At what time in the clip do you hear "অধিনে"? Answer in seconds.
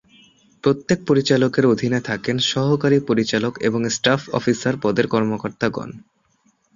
1.65-1.99